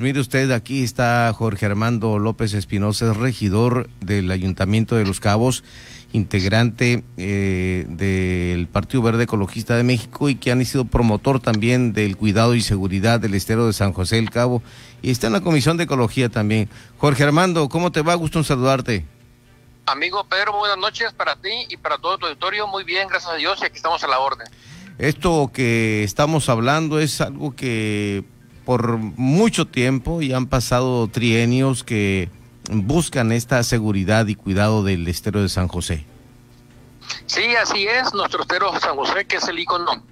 Mire 0.00 0.20
usted, 0.20 0.52
aquí 0.52 0.84
está 0.84 1.32
Jorge 1.36 1.66
Armando 1.66 2.20
López 2.20 2.54
Espinosa, 2.54 3.12
regidor 3.12 3.88
del 4.00 4.30
Ayuntamiento 4.30 4.94
de 4.94 5.04
Los 5.04 5.18
Cabos, 5.18 5.64
integrante 6.12 7.02
eh, 7.16 7.84
del 7.88 8.68
Partido 8.68 9.02
Verde 9.02 9.24
Ecologista 9.24 9.76
de 9.76 9.82
México 9.82 10.28
y 10.28 10.36
que 10.36 10.52
han 10.52 10.64
sido 10.64 10.84
promotor 10.84 11.40
también 11.40 11.92
del 11.92 12.16
cuidado 12.16 12.54
y 12.54 12.60
seguridad 12.60 13.18
del 13.18 13.34
estero 13.34 13.66
de 13.66 13.72
San 13.72 13.92
José 13.92 14.16
del 14.16 14.30
Cabo 14.30 14.62
y 15.02 15.10
está 15.10 15.26
en 15.26 15.32
la 15.32 15.40
Comisión 15.40 15.76
de 15.76 15.84
Ecología 15.84 16.28
también. 16.28 16.68
Jorge 16.98 17.24
Armando, 17.24 17.68
¿cómo 17.68 17.90
te 17.90 18.02
va? 18.02 18.14
Gusto 18.14 18.38
en 18.38 18.44
saludarte. 18.44 19.04
Amigo 19.86 20.24
Pedro, 20.28 20.52
buenas 20.56 20.78
noches 20.78 21.12
para 21.12 21.34
ti 21.36 21.66
y 21.68 21.76
para 21.76 21.98
todo 21.98 22.16
tu 22.16 22.26
auditorio. 22.26 22.68
Muy 22.68 22.84
bien, 22.84 23.08
gracias 23.08 23.32
a 23.32 23.36
Dios 23.36 23.58
y 23.60 23.64
aquí 23.66 23.76
estamos 23.76 24.04
a 24.04 24.06
la 24.06 24.20
orden. 24.20 24.46
Esto 24.98 25.50
que 25.52 26.04
estamos 26.04 26.48
hablando 26.48 27.00
es 27.00 27.20
algo 27.20 27.56
que 27.56 28.22
por 28.64 28.98
mucho 28.98 29.66
tiempo 29.66 30.22
y 30.22 30.32
han 30.32 30.46
pasado 30.46 31.08
trienios 31.08 31.84
que 31.84 32.30
buscan 32.70 33.32
esta 33.32 33.62
seguridad 33.62 34.26
y 34.26 34.34
cuidado 34.34 34.82
del 34.82 35.06
estero 35.08 35.42
de 35.42 35.48
San 35.48 35.68
José. 35.68 36.06
Sí, 37.26 37.54
así 37.56 37.86
es, 37.86 38.14
nuestro 38.14 38.42
estero 38.42 38.72
San 38.80 38.96
José, 38.96 39.26
que 39.26 39.36
es 39.36 39.48
el 39.48 39.58
icono 39.58 40.02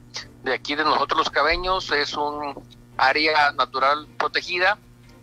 de 0.45 0.55
aquí 0.55 0.75
de 0.75 0.85
nosotros 0.85 1.19
los 1.19 1.31
cabeños, 1.31 1.91
es 1.93 2.15
un 2.15 2.63
área 2.97 3.53
natural 3.53 4.07
protegida 4.19 4.79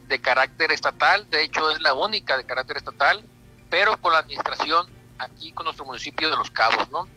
de 0.07 0.19
carácter 0.19 0.71
estatal, 0.71 1.29
de 1.29 1.43
hecho 1.43 1.69
es 1.69 1.81
la 1.81 1.93
única 1.93 2.37
de 2.37 2.45
carácter 2.45 2.77
estatal, 2.77 3.23
pero 3.69 3.97
con 4.01 4.13
la 4.13 4.19
administración 4.19 4.87
aquí 5.19 5.51
con 5.51 5.65
nuestro 5.65 5.85
municipio 5.85 6.29
de 6.29 6.35
Los 6.35 6.49
Cabos, 6.49 6.89
¿no? 6.91 7.07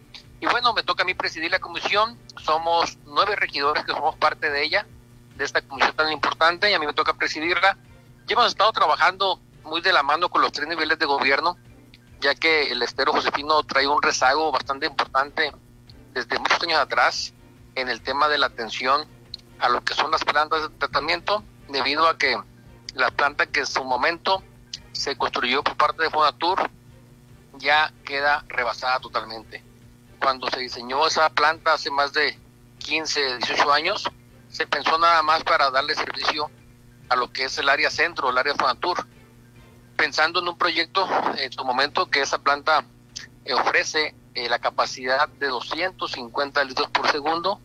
Y 0.41 0.47
bueno, 0.47 0.75
me 0.75 0.83
toca 0.83 1.05
a 1.05 1.07
mí 1.07 1.15
presidir 1.15 1.51
la 1.51 1.61
comisión, 1.61 2.19
somos 2.45 2.99
nueve 3.07 3.37
regidores 3.37 3.85
que 3.85 3.93
somos 3.93 4.17
parte 4.17 4.51
de 4.51 4.65
ella, 4.65 4.87
de 5.37 5.45
esta 5.45 5.63
comisión 5.63 5.95
tan 5.95 6.11
importante 6.13 6.71
y 6.71 6.75
a 6.75 6.79
mí 6.79 6.87
me 6.87 6.93
toca 6.93 7.15
presidirla. 7.15 7.77
Y 8.29 8.33
hemos 8.33 8.47
estado 8.47 8.73
trabajando 8.73 9.41
muy 9.65 9.81
de 9.81 9.93
la 9.93 10.03
mano 10.03 10.29
con 10.29 10.43
los 10.43 10.53
tres 10.53 10.69
niveles 10.69 10.99
de 10.99 11.07
gobierno, 11.07 11.57
ya 12.21 12.35
que 12.35 12.71
el 12.71 12.83
estero 12.83 13.13
Josefino 13.13 13.63
trae 13.65 13.87
un 13.87 14.03
rezago 14.03 14.53
bastante 14.53 14.87
importante 14.87 15.53
desde 16.13 16.39
muchos 16.39 16.63
años 16.63 16.79
atrás 16.79 17.33
en 17.75 17.89
el 17.89 18.03
tema 18.03 18.29
de 18.29 18.39
la 18.39 18.47
atención 18.47 19.07
a 19.59 19.69
lo 19.69 19.83
que 19.83 19.95
son 19.95 20.11
las 20.11 20.25
plantas 20.25 20.63
de 20.63 20.69
tratamiento, 20.77 21.45
debido 21.69 22.07
a 22.07 22.19
que 22.19 22.37
la 22.95 23.11
planta 23.11 23.47
que 23.47 23.61
en 23.61 23.67
su 23.67 23.85
momento 23.85 24.43
se 24.93 25.17
construyó 25.17 25.63
por 25.63 25.77
parte 25.77 26.03
de 26.03 26.11
Fonatur 26.11 26.71
ya 27.55 27.93
queda 28.05 28.45
rebasada 28.49 28.99
totalmente. 29.01 29.63
Cuando 30.19 30.49
se 30.51 30.61
diseñó 30.61 31.07
esa 31.07 31.29
planta 31.31 31.75
hace 31.75 31.91
más 31.91 32.13
de 32.13 32.39
15, 32.79 33.39
18 33.39 33.73
años, 33.73 34.11
se 34.53 34.67
pensó 34.67 34.99
nada 34.99 35.23
más 35.23 35.43
para 35.43 35.71
darle 35.71 35.95
servicio 35.95 36.51
a 37.09 37.17
lo 37.17 37.33
que 37.33 37.45
es 37.45 37.59
el 37.59 37.69
área 37.69 37.91
centro, 37.91 38.31
el 38.31 38.39
área 38.39 38.55
Fonatur, 38.55 39.07
pensando 39.97 40.41
en 40.41 40.49
un 40.49 40.57
proyecto 40.57 41.09
en 41.37 41.51
su 41.51 41.65
momento 41.65 42.07
que 42.07 42.21
esa 42.21 42.39
planta 42.39 42.85
eh, 43.45 43.55
ofrece 43.55 44.15
eh, 44.35 44.49
la 44.49 44.59
capacidad 44.59 45.29
de 45.29 45.49
250 45.49 46.65
litros 46.65 46.91
por 46.91 47.11
segundo 47.11 47.61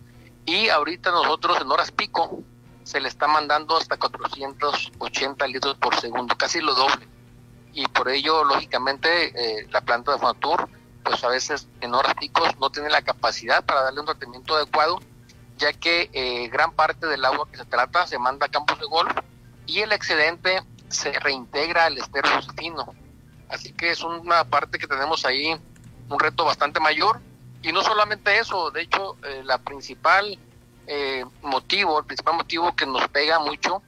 y 0.45 0.69
ahorita 0.69 1.11
nosotros 1.11 1.59
en 1.61 1.69
horas 1.69 1.91
pico 1.91 2.39
se 2.83 3.01
le 3.01 3.09
está 3.09 3.27
mandando 3.27 3.77
hasta 3.77 3.97
480 3.97 5.45
litros 5.47 5.75
por 5.75 5.99
segundo, 5.99 6.37
casi 6.37 6.61
lo 6.61 6.73
doble. 6.73 7.05
Y 7.73 7.85
por 7.87 8.07
ello, 8.07 8.45
lógicamente, 8.45 9.33
eh, 9.35 9.67
la 9.71 9.81
planta 9.81 10.13
de 10.13 10.19
Fonatur, 10.19 10.69
pues 11.03 11.21
a 11.23 11.27
veces 11.27 11.67
en 11.81 11.93
horas 11.93 12.15
picos 12.15 12.57
no 12.59 12.69
tiene 12.69 12.89
la 12.89 13.01
capacidad 13.01 13.63
para 13.65 13.83
darle 13.83 13.99
un 13.99 14.05
tratamiento 14.05 14.55
adecuado 14.55 14.99
ya 15.57 15.73
que 15.73 16.09
eh, 16.13 16.47
gran 16.49 16.71
parte 16.71 17.07
del 17.07 17.25
agua 17.25 17.47
que 17.51 17.57
se 17.57 17.65
trata 17.65 18.07
se 18.07 18.19
manda 18.19 18.45
a 18.45 18.49
campos 18.49 18.79
de 18.79 18.85
golf 18.85 19.11
y 19.65 19.79
el 19.79 19.91
excedente 19.91 20.61
se 20.87 21.11
reintegra 21.19 21.85
al 21.85 21.97
estero 21.97 22.29
josefino. 22.29 22.93
Así 23.49 23.73
que 23.73 23.91
es 23.91 24.01
una 24.03 24.43
parte 24.45 24.77
que 24.77 24.87
tenemos 24.87 25.25
ahí, 25.25 25.59
un 26.09 26.19
reto 26.19 26.45
bastante 26.45 26.79
mayor. 26.79 27.21
Y 27.61 27.71
no 27.71 27.83
solamente 27.83 28.37
eso, 28.37 28.71
de 28.71 28.81
hecho, 28.81 29.17
eh, 29.23 29.41
la 29.43 29.57
principal 29.57 30.37
eh, 30.85 31.25
motivo, 31.41 31.99
el 31.99 32.05
principal 32.05 32.35
motivo 32.35 32.75
que 32.75 32.85
nos 32.85 33.07
pega 33.09 33.39
mucho 33.39 33.81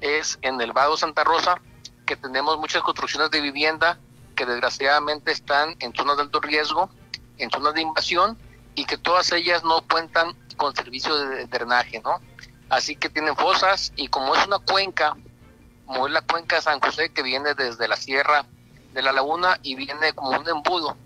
es 0.00 0.38
en 0.42 0.60
el 0.60 0.72
Vado 0.72 0.96
Santa 0.96 1.22
Rosa, 1.22 1.60
que 2.06 2.16
tenemos 2.16 2.58
muchas 2.58 2.82
construcciones 2.82 3.30
de 3.30 3.40
vivienda 3.40 3.98
que 4.34 4.46
desgraciadamente 4.46 5.32
están 5.32 5.76
en 5.80 5.94
zonas 5.94 6.16
de 6.16 6.22
alto 6.22 6.40
riesgo, 6.40 6.90
en 7.38 7.50
zonas 7.50 7.74
de 7.74 7.82
invasión, 7.82 8.38
y 8.80 8.86
que 8.86 8.96
todas 8.96 9.30
ellas 9.32 9.62
no 9.62 9.82
cuentan 9.82 10.34
con 10.56 10.74
servicio 10.74 11.14
de 11.14 11.44
drenaje, 11.44 12.00
¿no? 12.02 12.18
Así 12.70 12.96
que 12.96 13.10
tienen 13.10 13.36
fosas 13.36 13.92
y 13.94 14.08
como 14.08 14.34
es 14.34 14.46
una 14.46 14.58
cuenca, 14.58 15.18
como 15.84 16.06
es 16.06 16.12
la 16.14 16.22
cuenca 16.22 16.56
de 16.56 16.62
San 16.62 16.80
José 16.80 17.12
que 17.12 17.22
viene 17.22 17.52
desde 17.52 17.86
la 17.88 17.96
sierra 17.96 18.46
de 18.94 19.02
la 19.02 19.12
laguna 19.12 19.58
y 19.62 19.74
viene 19.74 20.14
como 20.14 20.30
un 20.30 20.48
embudo 20.48 20.96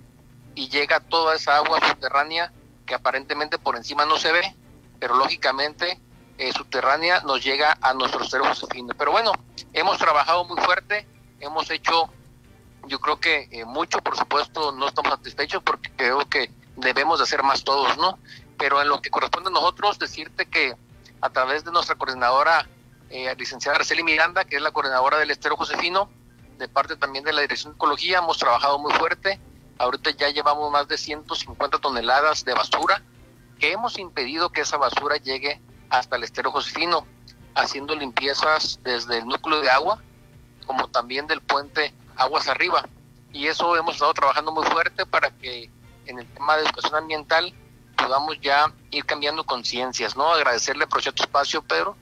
y 0.55 0.69
llega 0.69 1.01
toda 1.01 1.35
esa 1.35 1.57
agua 1.57 1.81
subterránea 1.85 2.53
que 2.87 2.95
aparentemente 2.95 3.59
por 3.59 3.75
encima 3.75 4.07
no 4.07 4.19
se 4.19 4.31
ve, 4.31 4.55
pero 5.01 5.17
lógicamente 5.17 6.01
eh, 6.39 6.53
subterránea 6.53 7.23
nos 7.23 7.43
llega 7.43 7.77
a 7.81 7.93
nuestros 7.93 8.31
ceros 8.31 8.65
fines. 8.71 8.95
Pero 8.97 9.11
bueno, 9.11 9.33
hemos 9.73 9.99
trabajado 9.99 10.45
muy 10.45 10.61
fuerte, 10.61 11.09
hemos 11.41 11.69
hecho, 11.73 12.09
yo 12.87 13.01
creo 13.01 13.19
que 13.19 13.49
eh, 13.51 13.65
mucho, 13.65 13.99
por 13.99 14.17
supuesto, 14.17 14.71
no 14.71 14.87
estamos 14.87 15.11
satisfechos 15.11 15.61
porque 15.65 15.91
creo 15.97 16.21
que 16.29 16.53
debemos 16.77 17.19
de 17.19 17.25
hacer 17.25 17.43
más 17.43 17.65
todos, 17.65 17.97
¿no? 17.97 18.19
pero 18.57 18.81
en 18.81 18.89
lo 18.89 19.01
que 19.01 19.11
corresponde 19.11 19.51
a 19.51 19.53
nosotros, 19.53 19.99
decirte 19.99 20.47
que 20.47 20.75
a 21.21 21.31
través 21.31 21.65
de 21.65 21.73
nuestra 21.73 21.97
coordinadora, 21.97 22.67
eh, 23.11 23.35
licenciada 23.37 23.77
Araceli 23.77 24.03
Miranda, 24.03 24.45
que 24.45 24.57
es 24.57 24.63
la 24.63 24.73
coordinadora 24.73 25.19
del 25.19 25.31
Estero 25.31 25.57
Josefino, 25.57 26.11
de 26.59 26.69
parte 26.69 26.97
también 26.97 27.25
de 27.25 27.33
la 27.33 27.43
Dirección 27.43 27.73
de 27.73 27.77
Ecología, 27.77 28.19
hemos 28.19 28.39
trabajado 28.39 28.79
muy 28.79 28.93
fuerte. 28.95 29.41
Ahorita 29.79 30.11
ya 30.11 30.29
llevamos 30.31 30.71
más 30.71 30.87
de 30.87 30.97
150 30.97 31.79
toneladas 31.79 32.45
de 32.45 32.55
basura, 32.55 33.03
que 33.59 33.73
hemos 33.73 33.99
impedido 33.99 34.51
que 34.51 34.61
esa 34.61 34.77
basura 34.77 35.17
llegue 35.17 35.61
hasta 35.91 36.17
el 36.17 36.25
Estero 36.25 36.51
Josefino, 36.53 37.07
haciendo 37.55 37.95
limpiezas 37.95 38.81
desde 38.83 39.19
el 39.19 39.27
núcleo 39.27 39.61
de 39.61 39.71
agua, 39.71 40.03
como 40.67 40.89
también 40.89 41.27
del 41.27 41.41
puente 41.41 41.93
Aguas 42.17 42.49
Arriba. 42.49 42.85
Y 43.33 43.49
eso 43.49 43.77
hemos 43.77 43.95
estado 43.95 44.15
trabajando 44.15 44.53
muy 44.53 44.65
fuerte 44.67 45.07
para 45.07 45.31
que 45.31 45.71
en 46.07 46.19
el 46.19 46.27
tema 46.35 46.57
de 46.57 46.65
educación 46.65 46.97
ambiental 46.97 47.55
podamos 47.97 48.39
ya 48.41 48.73
ir 48.91 49.05
cambiando 49.05 49.45
conciencias, 49.45 50.17
¿no? 50.17 50.33
Agradecerle 50.33 50.87
por 50.87 51.03
cierto 51.03 51.23
espacio, 51.23 51.63
Pedro, 51.63 51.97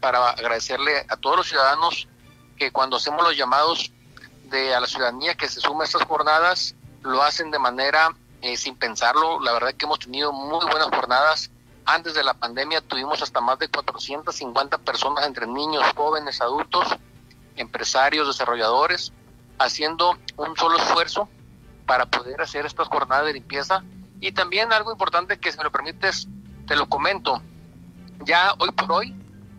para 0.00 0.30
agradecerle 0.30 1.04
a 1.08 1.16
todos 1.16 1.36
los 1.36 1.48
ciudadanos 1.48 2.08
que 2.56 2.70
cuando 2.70 2.96
hacemos 2.96 3.22
los 3.22 3.36
llamados 3.36 3.92
de 4.44 4.74
a 4.74 4.80
la 4.80 4.86
ciudadanía 4.86 5.34
que 5.34 5.48
se 5.48 5.60
suma 5.60 5.84
a 5.84 5.86
estas 5.86 6.04
jornadas, 6.04 6.74
lo 7.02 7.22
hacen 7.22 7.50
de 7.50 7.58
manera 7.58 8.14
eh, 8.42 8.56
sin 8.56 8.76
pensarlo. 8.76 9.40
La 9.40 9.52
verdad 9.52 9.74
que 9.74 9.84
hemos 9.86 9.98
tenido 9.98 10.32
muy 10.32 10.64
buenas 10.66 10.88
jornadas. 10.88 11.50
Antes 11.86 12.14
de 12.14 12.24
la 12.24 12.34
pandemia 12.34 12.80
tuvimos 12.80 13.22
hasta 13.22 13.40
más 13.40 13.58
de 13.58 13.68
450 13.68 14.78
personas 14.78 15.26
entre 15.26 15.46
niños, 15.46 15.84
jóvenes, 15.94 16.40
adultos, 16.40 16.86
empresarios, 17.56 18.26
desarrolladores, 18.26 19.12
haciendo 19.58 20.16
un 20.36 20.56
solo 20.56 20.78
esfuerzo 20.78 21.28
para 21.86 22.06
poder 22.06 22.40
hacer 22.40 22.66
estas 22.66 22.88
jornadas 22.88 23.26
de 23.26 23.34
limpieza 23.34 23.82
y 24.20 24.32
también 24.32 24.72
algo 24.72 24.92
importante 24.92 25.38
que 25.38 25.52
si 25.52 25.58
me 25.58 25.64
lo 25.64 25.72
permites, 25.72 26.28
te 26.66 26.76
lo 26.76 26.88
comento. 26.88 27.42
Ya 28.24 28.54
hoy 28.58 28.70
por 28.72 28.90
hoy 28.92 29.14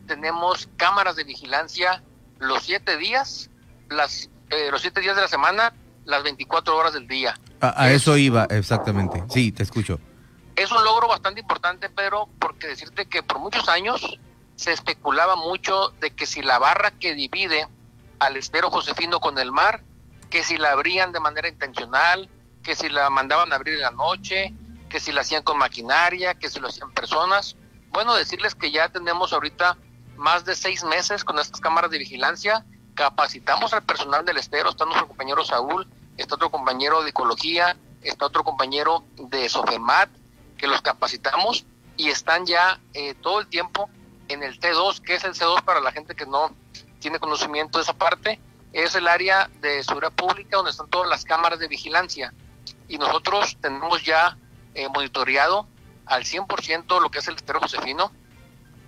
tenemos 0.07 0.69
cámaras 0.77 1.15
de 1.15 1.23
vigilancia 1.23 2.03
los 2.39 2.63
siete 2.63 2.97
días, 2.97 3.49
las, 3.89 4.29
eh, 4.49 4.69
los 4.71 4.81
siete 4.81 5.01
días 5.01 5.15
de 5.15 5.21
la 5.21 5.27
semana, 5.27 5.73
las 6.05 6.23
24 6.23 6.75
horas 6.75 6.93
del 6.93 7.07
día. 7.07 7.39
A, 7.61 7.89
eso 7.91 8.17
iba, 8.17 8.45
exactamente. 8.45 9.23
Sí, 9.29 9.51
te 9.51 9.63
escucho. 9.63 9.99
Es 10.55 10.71
un 10.71 10.83
logro 10.83 11.07
bastante 11.07 11.41
importante, 11.41 11.89
Pedro, 11.89 12.29
porque 12.39 12.67
decirte 12.67 13.07
que 13.07 13.23
por 13.23 13.39
muchos 13.39 13.67
años 13.69 14.19
se 14.55 14.71
especulaba 14.71 15.35
mucho 15.35 15.89
de 15.99 16.11
que 16.11 16.25
si 16.25 16.41
la 16.41 16.59
barra 16.59 16.91
que 16.91 17.13
divide 17.13 17.67
al 18.19 18.37
estero 18.37 18.71
Josefino 18.71 19.19
con 19.19 19.37
el 19.37 19.51
mar, 19.51 19.83
que 20.29 20.43
si 20.43 20.57
la 20.57 20.71
abrían 20.71 21.11
de 21.11 21.19
manera 21.19 21.47
intencional, 21.47 22.29
que 22.63 22.75
si 22.75 22.89
la 22.89 23.09
mandaban 23.09 23.51
a 23.53 23.55
abrir 23.55 23.75
en 23.75 23.81
la 23.81 23.91
noche, 23.91 24.53
que 24.89 24.99
si 24.99 25.11
la 25.11 25.21
hacían 25.21 25.43
con 25.43 25.57
maquinaria, 25.57 26.35
que 26.35 26.49
si 26.49 26.59
lo 26.59 26.67
hacían 26.67 26.91
personas. 26.91 27.55
Bueno, 27.89 28.15
decirles 28.15 28.55
que 28.55 28.71
ya 28.71 28.89
tenemos 28.89 29.33
ahorita 29.33 29.77
más 30.17 30.45
de 30.45 30.55
seis 30.55 30.83
meses 30.83 31.23
con 31.23 31.39
estas 31.39 31.59
cámaras 31.59 31.91
de 31.91 31.97
vigilancia, 31.97 32.65
capacitamos 32.95 33.73
al 33.73 33.83
personal 33.83 34.25
del 34.25 34.37
estero, 34.37 34.69
está 34.69 34.85
nuestro 34.85 35.07
compañero 35.07 35.43
Saúl, 35.43 35.87
está 36.17 36.35
otro 36.35 36.49
compañero 36.49 37.03
de 37.03 37.09
ecología, 37.09 37.77
está 38.01 38.25
otro 38.25 38.43
compañero 38.43 39.03
de 39.17 39.49
Sofemat, 39.49 40.09
que 40.57 40.67
los 40.67 40.81
capacitamos 40.81 41.65
y 41.97 42.09
están 42.09 42.45
ya 42.45 42.79
eh, 42.93 43.13
todo 43.15 43.39
el 43.39 43.47
tiempo 43.47 43.89
en 44.27 44.43
el 44.43 44.59
T2, 44.59 45.01
que 45.01 45.15
es 45.15 45.23
el 45.23 45.33
C2 45.33 45.63
para 45.63 45.81
la 45.81 45.91
gente 45.91 46.15
que 46.15 46.25
no 46.25 46.51
tiene 46.99 47.19
conocimiento 47.19 47.77
de 47.77 47.83
esa 47.83 47.93
parte, 47.93 48.39
es 48.83 48.95
el 48.95 49.07
área 49.07 49.49
de 49.61 49.83
seguridad 49.83 50.13
pública 50.13 50.57
donde 50.57 50.71
están 50.71 50.89
todas 50.89 51.09
las 51.09 51.23
cámaras 51.23 51.59
de 51.59 51.67
vigilancia. 51.67 52.33
Y 52.87 52.97
nosotros 52.97 53.57
tenemos 53.61 54.03
ya 54.03 54.37
eh, 54.73 54.87
monitoreado 54.89 55.67
al 56.05 56.23
100% 56.23 57.01
lo 57.01 57.09
que 57.09 57.19
es 57.19 57.27
el 57.27 57.35
estero 57.35 57.59
josefino. 57.59 58.11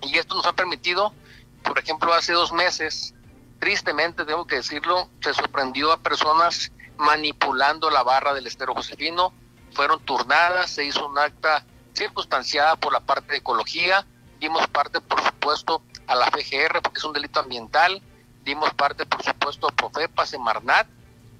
Y 0.01 0.18
esto 0.18 0.36
nos 0.36 0.45
ha 0.45 0.54
permitido 0.54 1.13
por 1.68 1.78
ejemplo, 1.80 2.13
hace 2.13 2.34
dos 2.34 2.54
meses, 2.54 3.13
tristemente, 3.60 4.25
tengo 4.25 4.48
que 4.48 4.56
decirlo, 4.56 5.10
se 5.22 5.34
sorprendió 5.34 5.92
a 5.92 5.98
personas 5.98 6.72
manipulando 6.98 7.90
la 7.90 8.04
barra 8.04 8.33
del 8.33 8.48
estero 8.48 8.74
Josefino, 8.74 9.33
fueron 9.74 10.00
turnadas, 10.00 10.72
se 10.72 10.86
hizo 10.86 11.07
un 11.07 11.18
acta 11.19 11.66
circunstanciada 11.94 12.75
por 12.78 12.94
la 12.94 13.01
parte 13.01 13.33
de 13.33 13.38
ecología, 13.40 14.06
dimos 14.40 14.66
parte, 14.68 15.01
por 15.01 15.22
supuesto, 15.22 15.81
a 16.07 16.16
la 16.16 16.28
FGR, 16.28 16.81
porque 16.81 17.00
es 17.00 17.04
un 17.04 17.13
delito 17.13 17.40
ambiental, 17.40 18.01
dimos 18.48 18.74
parte, 18.74 19.06
por 19.06 19.22
supuesto, 19.24 19.68
Profepa, 19.68 20.26
Semarnat, 20.26 20.88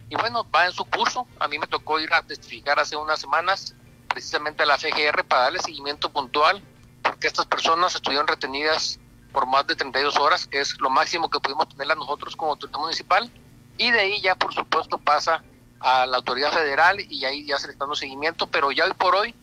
y 0.10 0.16
bueno, 0.16 0.46
va 0.54 0.66
en 0.66 0.74
su 0.74 0.84
curso. 0.86 1.26
A 1.40 1.48
mí 1.48 1.58
me 1.58 1.68
tocó 1.68 2.00
ir 2.00 2.14
a 2.14 2.22
testificar 2.22 2.80
hace 2.80 2.98
unas 2.98 3.20
semanas 3.20 3.76
precisamente 4.10 4.64
a 4.64 4.66
la 4.66 4.78
FGR 4.78 5.24
para 5.24 5.44
darle 5.44 5.60
seguimiento 5.60 6.10
puntual, 6.12 6.62
porque 7.02 7.28
estas 7.28 7.46
personas 7.46 7.96
estuvieron 7.96 8.28
retenidas 8.28 9.00
por 9.32 9.48
más 9.48 9.66
de 9.68 9.76
32 9.76 10.18
horas, 10.18 10.48
que 10.48 10.60
es 10.60 10.80
lo 10.80 10.90
máximo 10.90 11.30
que 11.30 11.40
pudimos 11.40 11.70
tenerla 11.70 11.96
nosotros 11.96 12.36
como 12.36 12.52
autoridad 12.52 12.80
municipal, 12.80 13.32
y 13.78 13.92
de 13.92 14.00
ahí 14.00 14.22
ya, 14.22 14.36
por 14.36 14.54
supuesto, 14.54 14.98
pasa 14.98 15.44
a 15.80 16.06
la 16.08 16.18
autoridad 16.18 16.52
federal 16.52 17.00
y 17.00 17.24
ahí 17.24 17.46
ya 17.46 17.58
se 17.58 17.68
le 17.68 17.74
está 17.74 17.86
dando 17.86 17.96
seguimiento, 17.96 18.48
pero 18.48 18.72
ya 18.72 18.86
hoy 18.86 18.94
por 18.94 19.16
hoy 19.16 19.36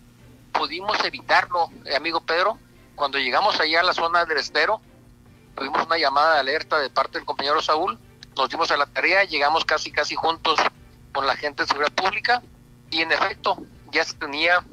pudimos 0.52 1.02
evitarlo, 1.04 1.70
eh, 1.84 1.94
amigo 1.96 2.20
Pedro, 2.20 2.58
cuando 2.94 3.18
llegamos 3.18 3.58
allá 3.60 3.80
a 3.80 3.84
la 3.84 3.94
zona 3.94 4.24
del 4.24 4.38
estero, 4.38 4.80
tuvimos 5.54 5.86
una 5.86 5.98
llamada 5.98 6.34
de 6.34 6.40
alerta 6.40 6.78
de 6.78 6.90
parte 6.90 7.18
del 7.18 7.26
compañero 7.26 7.60
Saúl, 7.62 7.98
nos 8.36 8.48
dimos 8.48 8.70
a 8.70 8.76
la 8.76 8.86
tarea, 8.86 9.24
llegamos 9.24 9.64
casi 9.64 9.92
casi 9.92 10.14
juntos 10.14 10.58
con 11.12 11.26
la 11.26 11.36
gente 11.36 11.62
de 11.62 11.68
seguridad 11.68 11.92
pública 11.92 12.42
y 12.90 13.02
en 13.02 13.12
efecto 13.12 13.56
ya 13.92 14.04
se 14.04 14.14
tenía 14.14 14.64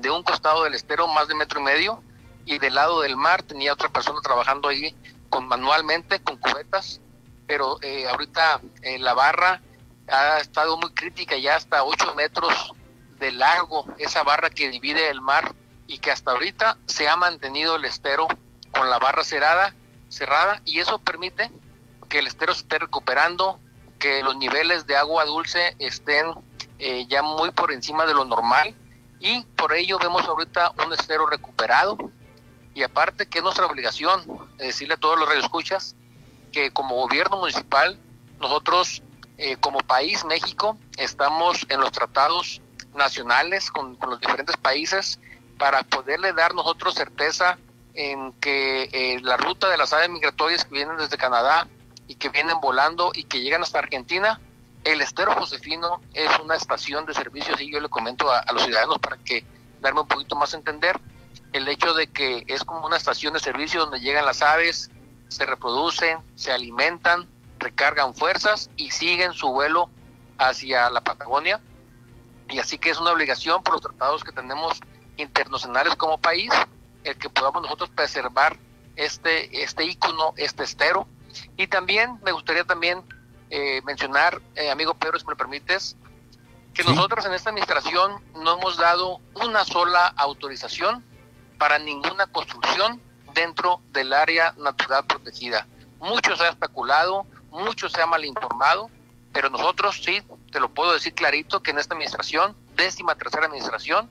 de 0.00 0.10
un 0.10 0.22
costado 0.22 0.64
del 0.64 0.74
estero 0.74 1.08
más 1.08 1.28
de 1.28 1.34
metro 1.34 1.60
y 1.60 1.64
medio 1.64 2.02
y 2.44 2.58
del 2.58 2.74
lado 2.74 3.00
del 3.02 3.16
mar 3.16 3.42
tenía 3.42 3.72
otra 3.72 3.88
persona 3.88 4.20
trabajando 4.22 4.68
ahí 4.68 4.94
con 5.28 5.46
manualmente 5.46 6.20
con 6.22 6.36
cubetas 6.36 7.00
pero 7.46 7.78
eh, 7.82 8.08
ahorita 8.08 8.60
eh, 8.82 8.98
la 8.98 9.14
barra 9.14 9.60
ha 10.08 10.38
estado 10.38 10.76
muy 10.76 10.92
crítica 10.94 11.36
ya 11.36 11.56
hasta 11.56 11.84
8 11.84 12.14
metros 12.14 12.72
de 13.18 13.32
largo 13.32 13.84
esa 13.98 14.22
barra 14.22 14.50
que 14.50 14.70
divide 14.70 15.10
el 15.10 15.20
mar 15.20 15.54
y 15.86 15.98
que 15.98 16.10
hasta 16.10 16.32
ahorita 16.32 16.78
se 16.86 17.08
ha 17.08 17.16
mantenido 17.16 17.76
el 17.76 17.84
estero 17.84 18.26
con 18.72 18.88
la 18.88 18.98
barra 18.98 19.24
cerrada 19.24 19.74
cerrada 20.12 20.62
y 20.64 20.78
eso 20.78 20.98
permite 20.98 21.50
que 22.08 22.18
el 22.18 22.26
estero 22.26 22.54
se 22.54 22.62
esté 22.62 22.78
recuperando, 22.78 23.58
que 23.98 24.22
los 24.22 24.36
niveles 24.36 24.86
de 24.86 24.96
agua 24.96 25.24
dulce 25.24 25.74
estén 25.78 26.26
eh, 26.78 27.06
ya 27.08 27.22
muy 27.22 27.50
por 27.52 27.72
encima 27.72 28.06
de 28.06 28.14
lo 28.14 28.24
normal 28.24 28.74
y 29.20 29.44
por 29.56 29.72
ello 29.72 29.98
vemos 29.98 30.26
ahorita 30.26 30.72
un 30.84 30.92
estero 30.92 31.26
recuperado. 31.26 31.96
Y 32.74 32.82
aparte 32.82 33.26
que 33.26 33.38
es 33.38 33.44
nuestra 33.44 33.66
obligación 33.66 34.24
decirle 34.58 34.94
a 34.94 34.96
todos 34.96 35.18
los 35.18 35.28
radioescuchas 35.28 35.94
que 36.52 36.70
como 36.70 36.96
gobierno 36.96 37.38
municipal 37.38 37.98
nosotros 38.40 39.02
eh, 39.38 39.56
como 39.56 39.78
país 39.80 40.24
México 40.24 40.76
estamos 40.96 41.66
en 41.68 41.80
los 41.80 41.92
tratados 41.92 42.60
nacionales 42.94 43.70
con, 43.70 43.96
los 44.00 44.20
diferentes 44.20 44.56
países 44.56 45.18
para 45.58 45.82
poderle 45.82 46.32
dar 46.32 46.54
nosotros 46.54 46.94
certeza 46.94 47.58
en 47.94 48.32
que 48.34 48.88
eh, 48.92 49.20
la 49.22 49.36
ruta 49.36 49.68
de 49.68 49.76
las 49.76 49.92
aves 49.92 50.08
migratorias 50.08 50.64
que 50.64 50.74
vienen 50.74 50.96
desde 50.96 51.16
Canadá 51.16 51.68
y 52.06 52.14
que 52.14 52.28
vienen 52.28 52.60
volando 52.60 53.12
y 53.14 53.24
que 53.24 53.40
llegan 53.40 53.62
hasta 53.62 53.78
Argentina. 53.78 54.40
El 54.84 55.00
estero 55.00 55.32
Josefino 55.34 56.00
es 56.12 56.30
una 56.40 56.56
estación 56.56 57.06
de 57.06 57.14
servicios 57.14 57.60
y 57.60 57.70
yo 57.70 57.80
le 57.80 57.88
comento 57.88 58.30
a, 58.30 58.44
los 58.52 58.64
ciudadanos 58.64 58.98
para 58.98 59.16
que 59.16 59.44
darme 59.80 60.00
un 60.00 60.08
poquito 60.08 60.34
más 60.34 60.54
a 60.54 60.56
entender 60.56 61.00
el 61.52 61.68
hecho 61.68 61.94
de 61.94 62.08
que 62.08 62.44
es 62.48 62.64
como 62.64 62.86
una 62.86 62.96
estación 62.96 63.34
de 63.34 63.40
servicio 63.40 63.80
donde 63.80 64.00
llegan 64.00 64.26
las 64.26 64.42
aves, 64.42 64.90
se 65.28 65.46
reproducen, 65.46 66.18
se 66.34 66.50
alimentan, 66.50 67.28
recargan 67.58 68.14
fuerzas 68.14 68.70
y 68.76 68.90
siguen 68.90 69.32
su 69.34 69.50
vuelo 69.50 69.88
hacia 70.38 70.90
la 70.90 71.02
Patagonia. 71.02 71.60
Y 72.48 72.58
así 72.58 72.78
que 72.78 72.90
es 72.90 72.98
una 72.98 73.12
obligación 73.12 73.62
por 73.62 73.74
los 73.74 73.82
tratados 73.82 74.24
que 74.24 74.32
tenemos 74.32 74.80
internacionales 75.16 75.94
como 75.94 76.18
país 76.18 76.50
el 77.04 77.16
que 77.16 77.30
podamos 77.30 77.62
nosotros 77.62 77.90
preservar 77.90 78.56
este, 78.96 79.62
este 79.62 79.84
ícono, 79.84 80.34
este 80.36 80.64
estero, 80.64 81.06
y 81.56 81.66
también 81.66 82.18
me 82.22 82.32
gustaría 82.32 82.64
también 82.64 83.02
eh, 83.50 83.82
mencionar, 83.84 84.40
eh, 84.54 84.70
amigo 84.70 84.94
Pedro, 84.94 85.18
si 85.18 85.26
me 85.26 85.36
permites, 85.36 85.96
que 86.74 86.84
nosotros 86.84 87.24
en 87.26 87.34
esta 87.34 87.50
administración 87.50 88.22
no 88.34 88.58
hemos 88.58 88.78
dado 88.78 89.20
una 89.34 89.64
sola 89.64 90.06
autorización 90.16 91.04
para 91.58 91.78
ninguna 91.78 92.26
construcción 92.26 93.00
dentro 93.34 93.80
del 93.92 94.12
área 94.12 94.54
natural 94.56 95.04
protegida. 95.06 95.66
Mucho 96.00 96.34
se 96.36 96.44
ha 96.44 96.48
especulado, 96.48 97.26
mucho 97.50 97.88
se 97.88 98.00
ha 98.00 98.06
mal 98.06 98.24
informado, 98.24 98.90
pero 99.32 99.50
nosotros 99.50 100.00
sí, 100.02 100.22
te 100.50 100.60
lo 100.60 100.70
puedo 100.70 100.92
decir 100.92 101.14
clarito, 101.14 101.62
que 101.62 101.70
en 101.70 101.78
esta 101.78 101.94
administración, 101.94 102.56
décima 102.74 103.14
tercera 103.14 103.46
administración, 103.46 104.10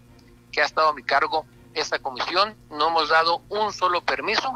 que 0.52 0.62
ha 0.62 0.66
estado 0.66 0.90
a 0.90 0.94
mi 0.94 1.04
cargo 1.04 1.46
esta 1.74 2.00
comisión, 2.00 2.56
no 2.70 2.90
hemos 2.90 3.10
dado 3.10 3.42
un 3.50 3.72
solo 3.74 4.02
permiso 4.02 4.54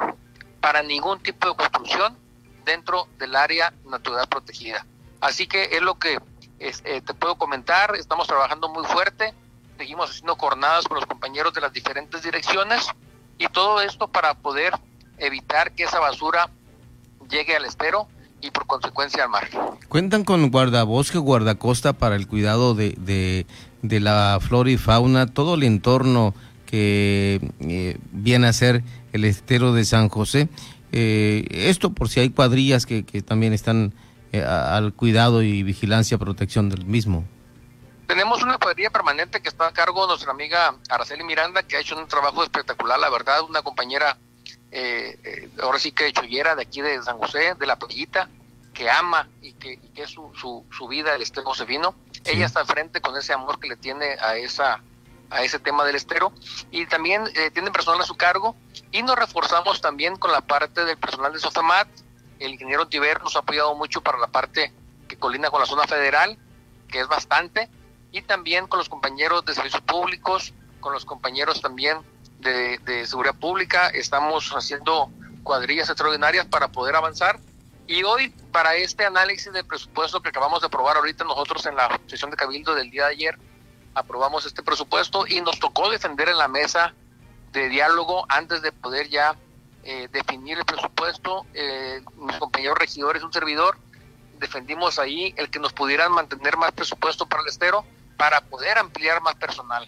para 0.59 0.83
ningún 0.83 1.19
tipo 1.21 1.49
de 1.49 1.55
construcción 1.55 2.17
dentro 2.65 3.07
del 3.19 3.35
área 3.35 3.73
natural 3.85 4.27
protegida. 4.27 4.85
Así 5.21 5.47
que 5.47 5.69
es 5.71 5.81
lo 5.81 5.97
que 5.97 6.19
eh, 6.59 7.01
te 7.01 7.13
puedo 7.13 7.35
comentar, 7.35 7.95
estamos 7.95 8.27
trabajando 8.27 8.69
muy 8.69 8.85
fuerte, 8.85 9.33
seguimos 9.77 10.09
haciendo 10.09 10.35
jornadas 10.35 10.85
con 10.85 10.95
los 10.95 11.05
compañeros 11.05 11.53
de 11.53 11.61
las 11.61 11.73
diferentes 11.73 12.23
direcciones 12.23 12.87
y 13.37 13.47
todo 13.47 13.81
esto 13.81 14.07
para 14.07 14.33
poder 14.33 14.73
evitar 15.17 15.71
que 15.73 15.83
esa 15.83 15.99
basura 15.99 16.49
llegue 17.29 17.55
al 17.55 17.65
estero 17.65 18.07
y 18.41 18.51
por 18.51 18.67
consecuencia 18.67 19.23
al 19.23 19.29
mar. 19.29 19.49
¿Cuentan 19.89 20.23
con 20.23 20.49
guardabosque, 20.49 21.17
guardacosta 21.17 21.93
para 21.93 22.15
el 22.15 22.27
cuidado 22.27 22.75
de, 22.75 22.95
de, 23.81 23.99
la 23.99 24.39
flora 24.41 24.69
y 24.69 24.77
fauna, 24.77 25.27
todo 25.27 25.55
el 25.55 25.63
entorno 25.63 26.33
que 26.75 27.39
eh, 27.61 27.97
viene 28.11 28.47
a 28.47 28.53
ser 28.53 28.83
el 29.13 29.23
estero 29.23 29.71
de 29.71 29.85
San 29.85 30.09
José? 30.09 30.49
Eh, 30.91 31.47
esto 31.49 31.93
por 31.93 32.09
si 32.09 32.19
hay 32.19 32.31
cuadrillas 32.31 32.85
que, 32.85 33.03
también 33.25 33.53
están 33.53 33.93
eh, 34.33 34.43
al 34.43 34.93
cuidado 34.93 35.41
y 35.41 35.63
vigilancia, 35.63 36.17
protección 36.17 36.67
del 36.67 36.85
mismo. 36.85 37.23
Tenemos 38.07 38.43
una 38.43 38.57
cuadrilla 38.57 38.89
permanente 38.89 39.41
que 39.41 39.47
está 39.47 39.67
a 39.67 39.71
cargo 39.71 40.01
de 40.01 40.09
nuestra 40.09 40.31
amiga 40.31 40.75
Araceli 40.89 41.23
Miranda, 41.23 41.63
que 41.63 41.77
ha 41.77 41.79
hecho 41.79 41.97
un 41.97 42.09
trabajo 42.09 42.43
espectacular, 42.43 42.99
la 42.99 43.09
verdad, 43.09 43.43
una 43.47 43.61
compañera, 43.61 44.17
eh, 44.69 45.49
ahora 45.63 45.79
sí 45.79 45.93
que 45.93 46.11
chollera 46.11 46.57
de 46.57 46.63
aquí 46.63 46.81
de 46.81 47.01
San 47.03 47.17
José, 47.19 47.55
de 47.57 47.65
la 47.65 47.79
playita, 47.79 48.27
que 48.73 48.89
ama 48.89 49.29
y 49.41 49.53
que, 49.53 49.79
es 49.95 50.09
su, 50.09 50.29
su, 50.69 50.87
vida 50.89 51.15
el 51.15 51.21
estero 51.21 51.45
Josefino. 51.45 51.95
Ella 52.25 52.47
está 52.47 52.59
al 52.59 52.65
frente 52.65 52.99
con 52.99 53.15
ese 53.15 53.31
amor 53.31 53.61
que 53.61 53.69
le 53.69 53.77
tiene 53.77 54.17
a 54.19 54.35
esa 54.35 54.81
a 55.29 55.43
ese 55.43 55.59
tema 55.59 55.83
del 55.85 55.95
estero 55.95 56.31
y 56.71 56.85
también 56.85 57.23
eh, 57.35 57.51
tienen 57.51 57.73
personal 57.73 58.01
a 58.01 58.05
su 58.05 58.15
cargo 58.15 58.55
y 58.91 59.03
nos 59.03 59.15
reforzamos 59.15 59.81
también 59.81 60.15
con 60.17 60.31
la 60.31 60.41
parte 60.41 60.85
del 60.85 60.97
personal 60.97 61.33
de 61.33 61.39
Sofamat. 61.39 61.87
El 62.39 62.53
ingeniero 62.53 62.87
Tiber 62.87 63.21
nos 63.21 63.35
ha 63.35 63.39
apoyado 63.39 63.75
mucho 63.75 64.01
para 64.01 64.17
la 64.17 64.27
parte 64.27 64.73
que 65.07 65.17
colina 65.17 65.49
con 65.49 65.61
la 65.61 65.65
zona 65.65 65.87
federal, 65.87 66.37
que 66.87 66.99
es 66.99 67.07
bastante, 67.07 67.69
y 68.11 68.21
también 68.21 68.67
con 68.67 68.79
los 68.79 68.89
compañeros 68.89 69.45
de 69.45 69.53
servicios 69.53 69.81
públicos, 69.81 70.53
con 70.79 70.93
los 70.93 71.05
compañeros 71.05 71.61
también 71.61 71.99
de, 72.39 72.77
de 72.79 73.05
seguridad 73.05 73.35
pública. 73.35 73.87
Estamos 73.89 74.51
haciendo 74.51 75.09
cuadrillas 75.43 75.89
extraordinarias 75.89 76.45
para 76.45 76.69
poder 76.69 76.95
avanzar. 76.95 77.39
Y 77.87 78.03
hoy, 78.03 78.29
para 78.51 78.75
este 78.75 79.05
análisis 79.05 79.53
de 79.53 79.63
presupuesto 79.63 80.21
que 80.21 80.29
acabamos 80.29 80.61
de 80.61 80.67
aprobar 80.67 80.97
ahorita 80.97 81.23
nosotros 81.23 81.65
en 81.67 81.75
la 81.75 81.99
sesión 82.07 82.31
de 82.31 82.37
Cabildo 82.37 82.73
del 82.73 82.89
día 82.89 83.05
de 83.05 83.11
ayer, 83.11 83.37
aprobamos 83.95 84.45
este 84.45 84.61
presupuesto 84.61 85.25
y 85.27 85.41
nos 85.41 85.57
tocó 85.59 85.89
defender 85.89 86.29
en 86.29 86.37
la 86.37 86.47
mesa 86.47 86.93
de 87.51 87.69
diálogo 87.69 88.25
antes 88.29 88.61
de 88.61 88.71
poder 88.71 89.09
ya 89.09 89.35
eh, 89.83 90.09
definir 90.11 90.57
el 90.57 90.65
presupuesto. 90.65 91.45
Eh, 91.53 92.01
mis 92.17 92.35
compañeros 92.37 92.77
regidores, 92.77 93.23
un 93.23 93.31
servidor, 93.31 93.77
defendimos 94.39 94.99
ahí 94.99 95.33
el 95.37 95.49
que 95.49 95.59
nos 95.59 95.73
pudieran 95.73 96.11
mantener 96.11 96.57
más 96.57 96.73
presupuesto 96.73 97.25
para 97.25 97.41
el 97.43 97.49
estero 97.49 97.85
para 98.17 98.41
poder 98.41 98.77
ampliar 98.77 99.21
más 99.21 99.35
personal. 99.35 99.87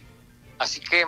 Así 0.58 0.80
que 0.80 1.06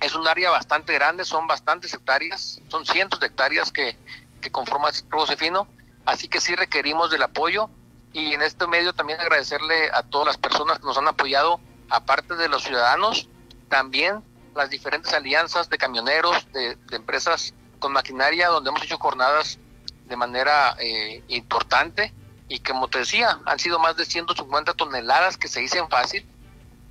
es 0.00 0.14
un 0.14 0.26
área 0.26 0.50
bastante 0.50 0.94
grande, 0.94 1.24
son 1.24 1.46
bastantes 1.46 1.92
hectáreas, 1.92 2.60
son 2.68 2.86
cientos 2.86 3.20
de 3.20 3.26
hectáreas 3.26 3.70
que, 3.72 3.98
que 4.40 4.50
conforman 4.50 4.92
Josefino, 5.10 5.66
así 6.06 6.28
que 6.28 6.40
sí 6.40 6.54
requerimos 6.54 7.10
del 7.10 7.22
apoyo 7.22 7.68
y 8.12 8.32
en 8.32 8.42
este 8.42 8.66
medio 8.66 8.92
también 8.92 9.20
agradecerle 9.20 9.90
a 9.92 10.02
todas 10.02 10.26
las 10.26 10.38
personas 10.38 10.78
que 10.78 10.86
nos 10.86 10.96
han 10.96 11.08
apoyado 11.08 11.60
aparte 11.90 12.36
de 12.36 12.48
los 12.48 12.62
ciudadanos, 12.62 13.28
también 13.68 14.22
las 14.54 14.70
diferentes 14.70 15.12
alianzas 15.12 15.68
de 15.68 15.78
camioneros, 15.78 16.50
de, 16.52 16.76
empresas 16.92 17.54
con 17.78 17.92
maquinaria, 17.92 18.48
donde 18.48 18.70
hemos 18.70 18.82
hecho 18.82 18.98
jornadas 18.98 19.58
de 20.06 20.16
manera 20.16 20.76
eh, 20.78 21.22
importante 21.28 22.12
y 22.48 22.58
como 22.58 22.88
te 22.88 22.98
decía, 22.98 23.38
han 23.46 23.58
sido 23.60 23.78
más 23.78 23.96
de 23.96 24.04
150 24.04 24.74
toneladas 24.74 25.36
que 25.36 25.46
se 25.46 25.60
dicen 25.60 25.88
fácil, 25.88 26.26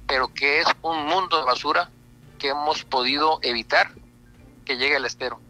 pero 0.08 0.34
que 0.34 0.62
es 0.62 0.68
un 0.82 1.06
mundo 1.06 1.38
de 1.38 1.44
basura 1.44 1.90
que 2.38 2.50
hemos 2.50 2.86
podido 2.86 3.40
evitar 3.42 3.92
que 4.66 4.78
llegue 4.78 4.96
al 4.96 5.06
estero. 5.06 5.42